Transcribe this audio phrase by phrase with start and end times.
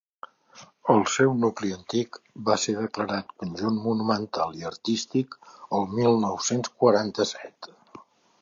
[0.93, 2.17] El seu nucli antic
[2.47, 5.39] va ser declarat Conjunt Monumental i Artístic
[5.81, 7.75] el mil nou-cents quaranta-set.